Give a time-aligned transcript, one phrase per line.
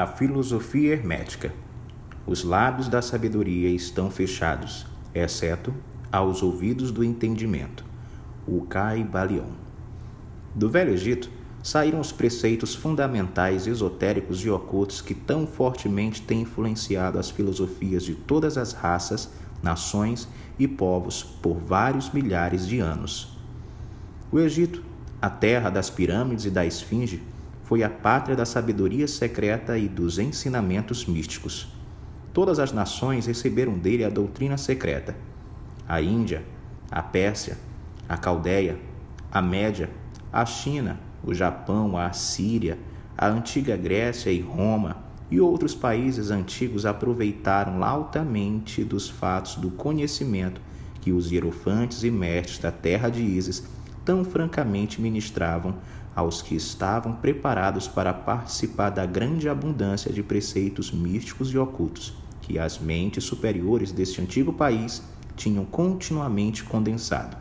[0.00, 1.52] A filosofia hermética.
[2.24, 5.74] Os lábios da sabedoria estão fechados, exceto
[6.12, 7.84] aos ouvidos do entendimento.
[8.46, 9.04] O Kai.
[10.54, 11.28] Do Velho Egito
[11.64, 18.14] saíram os preceitos fundamentais esotéricos e ocultos que tão fortemente têm influenciado as filosofias de
[18.14, 20.28] todas as raças, nações
[20.60, 23.36] e povos por vários milhares de anos.
[24.30, 24.80] O Egito,
[25.20, 27.20] a terra das pirâmides e da esfinge,
[27.68, 31.68] foi a pátria da sabedoria secreta e dos ensinamentos místicos.
[32.32, 35.14] Todas as nações receberam dele a doutrina secreta.
[35.86, 36.42] A Índia,
[36.90, 37.58] a Pérsia,
[38.08, 38.78] a Caldeia,
[39.30, 39.90] a Média,
[40.32, 42.78] a China, o Japão, a Assíria,
[43.18, 44.96] a antiga Grécia e Roma
[45.30, 50.58] e outros países antigos aproveitaram lautamente dos fatos do conhecimento
[51.02, 53.62] que os hierofantes e mestres da terra de Ísis
[54.08, 55.74] tão francamente ministravam
[56.16, 62.58] aos que estavam preparados para participar da grande abundância de preceitos místicos e ocultos que
[62.58, 65.02] as mentes superiores deste antigo país
[65.36, 67.36] tinham continuamente condensado.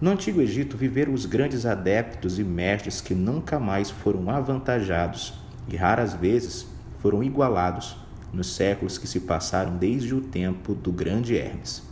[0.00, 5.34] No Antigo Egito viveram os grandes adeptos e mestres que nunca mais foram avantajados
[5.68, 6.66] e raras vezes
[7.00, 7.98] foram igualados
[8.32, 11.82] nos séculos que se passaram desde o tempo do grande Hermes.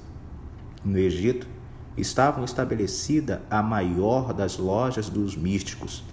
[0.83, 1.58] No Egito,
[2.01, 6.05] estavam estabelecida a maior das lojas dos místicos.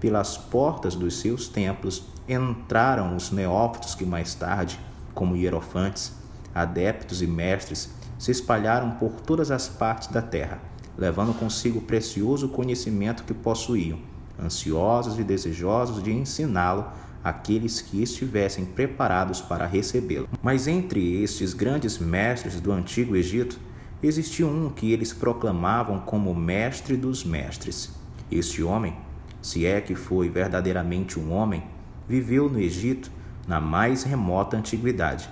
[0.00, 4.78] Pelas portas dos seus templos entraram os neófitos que mais tarde,
[5.14, 6.12] como hierofantes,
[6.54, 10.60] adeptos e mestres, se espalharam por todas as partes da terra,
[10.96, 13.98] levando consigo o precioso conhecimento que possuíam,
[14.40, 16.86] ansiosos e desejosos de ensiná-lo
[17.22, 20.28] àqueles que estivessem preparados para recebê-lo.
[20.42, 23.58] Mas entre estes grandes mestres do antigo Egito,
[24.02, 27.90] existia um que eles proclamavam como mestre dos mestres.
[28.30, 28.96] Este homem,
[29.40, 31.62] se é que foi verdadeiramente um homem,
[32.08, 33.10] viveu no Egito
[33.46, 35.28] na mais remota antiguidade.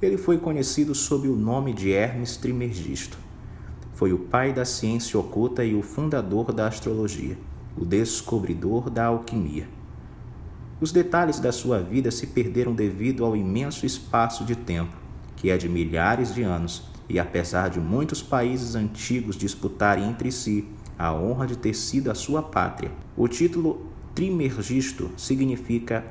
[0.00, 3.18] Ele foi conhecido sob o nome de Hermes Trimegisto.
[3.94, 7.36] Foi o pai da ciência oculta e o fundador da astrologia,
[7.76, 9.68] o descobridor da alquimia.
[10.80, 14.96] Os detalhes da sua vida se perderam devido ao imenso espaço de tempo,
[15.34, 20.68] que é de milhares de anos, e apesar de muitos países antigos disputarem entre si
[20.98, 26.04] a honra de ter sido a sua pátria, o título Trimergisto significa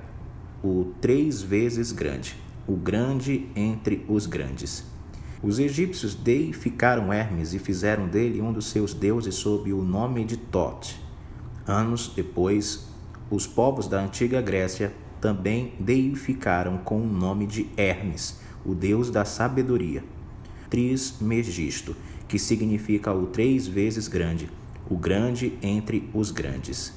[0.64, 4.86] o três vezes grande, o grande entre os grandes.
[5.44, 10.36] Os egípcios deificaram Hermes e fizeram dele um dos seus deuses sob o nome de
[10.36, 11.00] Tote.
[11.68, 12.88] Anos depois,
[13.30, 19.26] os povos da antiga Grécia também deificaram com o nome de Hermes, o deus da
[19.26, 20.04] sabedoria.
[20.70, 21.96] Trismegisto,
[22.28, 24.50] que significa o três vezes grande,
[24.90, 26.94] o grande entre os grandes.